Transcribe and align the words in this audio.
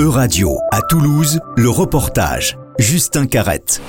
E-Radio, 0.00 0.58
à 0.72 0.82
Toulouse, 0.82 1.38
le 1.56 1.68
reportage. 1.68 2.58
Justin 2.80 3.28
Carrette. 3.28 3.80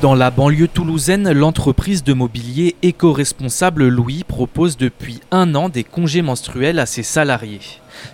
Dans 0.00 0.14
la 0.14 0.30
banlieue 0.30 0.68
toulousaine, 0.68 1.32
l'entreprise 1.32 2.04
de 2.04 2.12
mobilier 2.12 2.76
éco-responsable 2.82 3.88
Louis 3.88 4.22
propose 4.22 4.76
depuis 4.76 5.18
un 5.32 5.56
an 5.56 5.68
des 5.68 5.82
congés 5.82 6.22
menstruels 6.22 6.78
à 6.78 6.86
ses 6.86 7.02
salariés. 7.02 7.58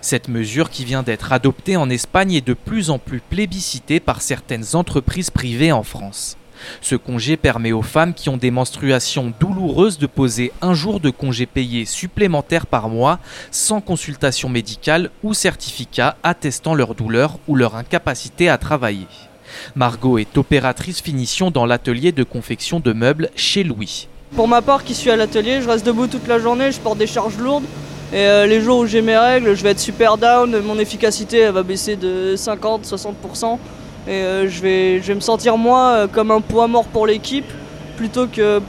Cette 0.01 0.27
mesure 0.27 0.71
qui 0.71 0.85
vient 0.85 1.03
d'être 1.03 1.31
adoptée 1.31 1.77
en 1.77 1.91
Espagne 1.91 2.33
est 2.33 2.47
de 2.47 2.55
plus 2.55 2.89
en 2.89 2.97
plus 2.97 3.19
plébiscitée 3.19 3.99
par 3.99 4.23
certaines 4.23 4.75
entreprises 4.75 5.29
privées 5.29 5.71
en 5.71 5.83
France. 5.83 6.35
Ce 6.81 6.95
congé 6.95 7.37
permet 7.37 7.71
aux 7.71 7.81
femmes 7.81 8.13
qui 8.13 8.29
ont 8.29 8.37
des 8.37 8.51
menstruations 8.51 9.33
douloureuses 9.39 9.97
de 9.97 10.07
poser 10.07 10.51
un 10.61 10.73
jour 10.73 10.99
de 10.99 11.09
congé 11.09 11.45
payé 11.45 11.85
supplémentaire 11.85 12.65
par 12.65 12.89
mois 12.89 13.19
sans 13.51 13.81
consultation 13.81 14.49
médicale 14.49 15.09
ou 15.23 15.33
certificat 15.33 16.17
attestant 16.23 16.73
leur 16.73 16.95
douleur 16.95 17.39
ou 17.47 17.55
leur 17.55 17.75
incapacité 17.75 18.49
à 18.49 18.57
travailler. 18.57 19.07
Margot 19.75 20.17
est 20.17 20.37
opératrice 20.37 21.01
finition 21.01 21.51
dans 21.51 21.65
l'atelier 21.65 22.11
de 22.11 22.23
confection 22.23 22.79
de 22.79 22.93
meubles 22.93 23.29
chez 23.35 23.63
Louis. 23.63 24.07
Pour 24.35 24.47
ma 24.47 24.61
part 24.61 24.83
qui 24.83 24.93
suis 24.93 25.09
à 25.09 25.15
l'atelier, 25.15 25.61
je 25.61 25.67
reste 25.67 25.85
debout 25.85 26.07
toute 26.07 26.27
la 26.27 26.39
journée, 26.39 26.71
je 26.71 26.79
porte 26.79 26.99
des 26.99 27.07
charges 27.07 27.37
lourdes 27.37 27.65
et 28.13 28.17
euh, 28.17 28.47
les 28.47 28.61
jours 28.61 28.79
où 28.79 28.85
j'ai 28.85 29.01
mes 29.01 29.17
règles, 29.17 29.55
je 29.55 29.63
vais 29.63 29.71
être 29.71 29.79
super 29.79 30.17
down, 30.17 30.59
mon 30.61 30.79
efficacité 30.79 31.49
va 31.49 31.63
baisser 31.63 31.95
de 31.95 32.35
50-60% 32.35 33.57
et 34.09 34.23
euh, 34.23 34.49
je, 34.49 34.59
vais, 34.61 35.13
me 35.13 35.19
sentir 35.19 35.55
moins 35.55 35.91
euh, 35.91 36.07
comme 36.07 36.31
un 36.31 36.41
poids 36.41 36.67
mort 36.67 36.85
pour 36.85 37.05
l'équipe 37.05 37.45
plutôt 37.95 38.25
que 38.25 38.59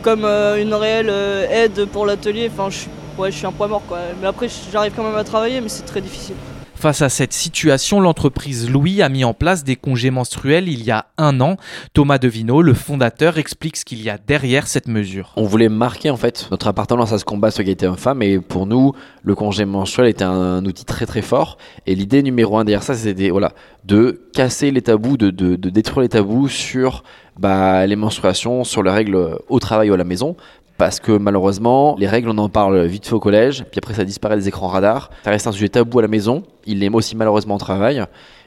comme 0.00 0.24
euh, 0.24 0.60
une 0.60 0.72
réelle 0.72 1.10
aide 1.50 1.84
pour 1.84 2.06
l'atelier. 2.06 2.50
Je 2.70 2.86
je 3.22 3.30
suis 3.30 3.46
un 3.46 3.52
poids 3.52 3.68
mort 3.68 3.82
quoi. 3.86 3.98
Mais 4.22 4.26
après, 4.26 4.48
j'arrive 4.72 4.94
quand 4.96 5.04
même 5.04 5.16
à 5.16 5.24
travailler, 5.24 5.60
mais 5.60 5.68
c'est 5.68 5.82
très 5.82 6.00
difficile. 6.00 6.36
Face 6.80 7.02
à 7.02 7.10
cette 7.10 7.34
situation, 7.34 8.00
l'entreprise 8.00 8.70
Louis 8.70 9.02
a 9.02 9.10
mis 9.10 9.22
en 9.22 9.34
place 9.34 9.64
des 9.64 9.76
congés 9.76 10.10
menstruels 10.10 10.66
il 10.66 10.82
y 10.82 10.90
a 10.90 11.08
un 11.18 11.38
an. 11.42 11.58
Thomas 11.92 12.16
Devino, 12.16 12.62
le 12.62 12.72
fondateur, 12.72 13.36
explique 13.36 13.76
ce 13.76 13.84
qu'il 13.84 14.00
y 14.02 14.08
a 14.08 14.16
derrière 14.16 14.66
cette 14.66 14.88
mesure. 14.88 15.34
On 15.36 15.44
voulait 15.44 15.68
marquer 15.68 16.08
en 16.08 16.16
fait 16.16 16.48
notre 16.50 16.68
appartenance 16.68 17.12
à 17.12 17.18
ce 17.18 17.26
combat 17.26 17.50
égalité 17.50 17.86
homme-femme 17.86 18.22
et 18.22 18.38
pour 18.38 18.64
nous, 18.64 18.94
le 19.22 19.34
congé 19.34 19.66
menstruel 19.66 20.08
était 20.08 20.24
un, 20.24 20.64
outil 20.64 20.86
très 20.86 21.04
très 21.04 21.20
fort. 21.20 21.58
Et 21.86 21.94
l'idée 21.94 22.22
numéro 22.22 22.56
un 22.56 22.64
derrière 22.64 22.82
ça, 22.82 22.94
c'était 22.94 23.28
voilà, 23.28 23.52
de 23.84 24.18
casser 24.32 24.70
les 24.70 24.80
tabous, 24.80 25.18
de, 25.18 25.28
de, 25.28 25.56
de 25.56 25.68
détruire 25.68 26.00
les 26.00 26.08
tabous 26.08 26.48
sur 26.48 27.02
bah, 27.40 27.86
les 27.86 27.96
menstruations, 27.96 28.62
sur 28.62 28.82
les 28.82 28.90
règles 28.90 29.38
au 29.48 29.58
travail 29.58 29.90
ou 29.90 29.94
à 29.94 29.96
la 29.96 30.04
maison 30.04 30.36
parce 30.80 30.98
que 30.98 31.12
malheureusement, 31.12 31.94
les 31.98 32.06
règles, 32.06 32.30
on 32.30 32.38
en 32.38 32.48
parle 32.48 32.86
vite 32.86 33.06
fait 33.06 33.12
au 33.12 33.20
collège, 33.20 33.66
puis 33.70 33.78
après 33.82 33.92
ça 33.92 34.02
disparaît 34.02 34.36
des 34.36 34.48
écrans 34.48 34.68
radars. 34.68 35.10
Ça 35.24 35.30
reste 35.30 35.46
un 35.46 35.52
sujet 35.52 35.68
tabou 35.68 35.98
à 35.98 36.02
la 36.02 36.08
maison, 36.08 36.42
il 36.64 36.78
l'aime 36.78 36.94
aussi 36.94 37.14
malheureusement 37.16 37.56
au 37.56 37.58
travail. 37.58 38.02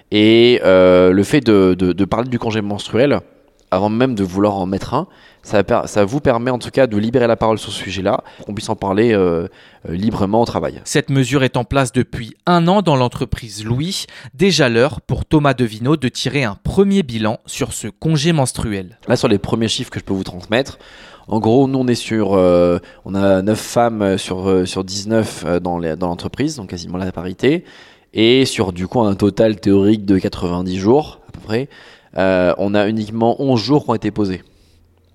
Et 0.09 0.59
euh, 0.65 1.11
le 1.11 1.23
fait 1.23 1.41
de, 1.41 1.75
de, 1.75 2.05
parler 2.05 2.29
du 2.29 2.39
congé 2.39 2.61
menstruel, 2.61 3.19
avant 3.73 3.89
même 3.89 4.15
de 4.15 4.23
vouloir 4.23 4.55
en 4.55 4.65
mettre 4.65 4.93
un, 4.93 5.07
ça, 5.41 5.63
ça 5.85 6.05
vous 6.05 6.21
permet 6.21 6.51
en 6.51 6.59
tout 6.59 6.71
cas 6.71 6.87
de 6.87 6.97
libérer 6.97 7.27
la 7.27 7.35
parole 7.35 7.57
sur 7.57 7.71
ce 7.71 7.79
sujet-là, 7.79 8.23
qu'on 8.45 8.53
puisse 8.53 8.69
en 8.69 8.75
parler 8.75 9.13
euh, 9.13 9.47
euh, 9.89 9.93
librement 9.93 10.41
au 10.41 10.45
travail. 10.45 10.81
Cette 10.85 11.09
mesure 11.09 11.43
est 11.43 11.57
en 11.57 11.65
place 11.65 11.91
depuis 11.91 12.35
un 12.45 12.67
an 12.67 12.81
dans 12.81 12.95
l'entreprise 12.95 13.65
Louis. 13.65 14.05
Déjà 14.33 14.69
l'heure 14.69 15.01
pour 15.01 15.25
Thomas 15.25 15.53
Devino 15.53 15.97
de 15.97 16.07
tirer 16.07 16.43
un 16.43 16.55
premier 16.55 17.03
bilan 17.03 17.39
sur 17.45 17.73
ce 17.73 17.87
congé 17.87 18.31
menstruel. 18.31 18.97
Là, 19.07 19.17
sur 19.17 19.27
les 19.27 19.37
premiers 19.37 19.67
chiffres 19.67 19.89
que 19.91 19.99
je 19.99 20.05
peux 20.05 20.13
vous 20.13 20.23
transmettre, 20.23 20.77
en 21.27 21.39
gros, 21.39 21.67
nous, 21.67 21.79
on 21.79 21.87
est 21.87 21.95
sur, 21.95 22.33
euh, 22.33 22.79
on 23.05 23.15
a 23.15 23.41
9 23.41 23.57
femmes 23.57 24.17
sur, 24.17 24.67
sur 24.67 24.83
19 24.83 25.43
euh, 25.45 25.59
dans 25.59 25.79
l'entreprise, 25.79 26.57
dans 26.57 26.63
donc 26.63 26.71
quasiment 26.71 26.97
la 26.97 27.11
parité. 27.11 27.63
Et 28.13 28.45
sur, 28.45 28.73
du 28.73 28.87
coup, 28.87 29.01
un 29.01 29.15
total 29.15 29.59
théorique 29.59 30.05
de 30.05 30.19
90 30.19 30.77
jours, 30.77 31.21
à 31.27 31.31
peu 31.31 31.39
près, 31.39 31.69
euh, 32.17 32.53
on 32.57 32.73
a 32.73 32.87
uniquement 32.87 33.41
11 33.41 33.59
jours 33.59 33.83
qui 33.85 33.89
ont 33.91 33.95
été 33.95 34.11
posés. 34.11 34.43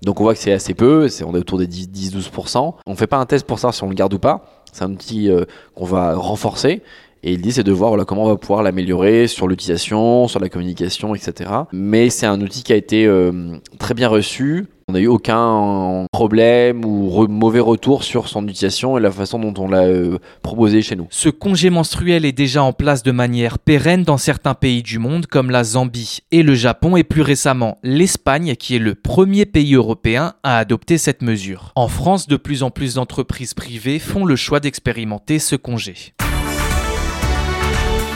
Donc 0.01 0.21
on 0.21 0.23
voit 0.23 0.33
que 0.33 0.39
c'est 0.39 0.53
assez 0.53 0.73
peu, 0.73 1.07
on 1.25 1.35
est 1.35 1.39
autour 1.39 1.57
des 1.57 1.67
10-12%. 1.67 2.73
On 2.85 2.95
fait 2.95 3.07
pas 3.07 3.17
un 3.17 3.25
test 3.25 3.45
pour 3.45 3.59
savoir 3.59 3.73
si 3.73 3.83
on 3.83 3.89
le 3.89 3.95
garde 3.95 4.13
ou 4.13 4.19
pas. 4.19 4.63
C'est 4.71 4.83
un 4.83 4.91
outil 4.91 5.29
euh, 5.29 5.45
qu'on 5.75 5.85
va 5.85 6.15
renforcer. 6.15 6.81
Et 7.21 7.31
l'idée, 7.31 7.51
c'est 7.51 7.63
de 7.63 7.71
voir 7.71 8.05
comment 8.05 8.23
on 8.23 8.29
va 8.29 8.37
pouvoir 8.37 8.63
l'améliorer 8.63 9.27
sur 9.27 9.47
l'utilisation, 9.47 10.29
sur 10.29 10.39
la 10.39 10.47
communication, 10.47 11.15
etc. 11.15 11.51
Mais 11.73 12.09
c'est 12.09 12.25
un 12.25 12.39
outil 12.39 12.63
qui 12.63 12.71
a 12.71 12.77
été 12.77 13.05
euh, 13.05 13.57
très 13.77 13.93
bien 13.93 14.07
reçu. 14.07 14.67
On 14.89 14.93
n'a 14.93 15.01
eu 15.01 15.07
aucun 15.07 16.07
problème 16.11 16.83
ou 16.83 17.11
re 17.11 17.29
mauvais 17.29 17.59
retour 17.59 18.03
sur 18.03 18.27
son 18.27 18.47
utilisation 18.47 18.97
et 18.97 19.01
la 19.01 19.11
façon 19.11 19.37
dont 19.37 19.53
on 19.61 19.67
l'a 19.67 19.83
euh, 19.83 20.17
proposé 20.41 20.81
chez 20.81 20.95
nous. 20.95 21.05
Ce 21.11 21.29
congé 21.29 21.69
menstruel 21.69 22.25
est 22.25 22.31
déjà 22.31 22.63
en 22.63 22.73
place 22.73 23.03
de 23.03 23.11
manière 23.11 23.59
pérenne 23.59 24.01
dans 24.01 24.17
certains 24.17 24.55
pays 24.55 24.81
du 24.81 24.97
monde 24.97 25.27
comme 25.27 25.51
la 25.51 25.63
Zambie 25.63 26.21
et 26.31 26.41
le 26.41 26.55
Japon 26.55 26.97
et 26.97 27.03
plus 27.03 27.21
récemment 27.21 27.77
l'Espagne 27.83 28.55
qui 28.55 28.77
est 28.77 28.79
le 28.79 28.95
premier 28.95 29.45
pays 29.45 29.75
européen 29.75 30.33
à 30.41 30.57
adopter 30.57 30.97
cette 30.97 31.21
mesure. 31.21 31.71
En 31.75 31.87
France, 31.87 32.27
de 32.27 32.35
plus 32.35 32.63
en 32.63 32.71
plus 32.71 32.95
d'entreprises 32.95 33.53
privées 33.53 33.99
font 33.99 34.25
le 34.25 34.35
choix 34.35 34.59
d'expérimenter 34.59 35.37
ce 35.37 35.55
congé. 35.55 36.15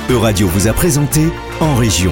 Euradio 0.09 0.47
vous 0.47 0.67
a 0.67 0.73
présenté 0.73 1.21
En 1.59 1.75
Région. 1.75 2.11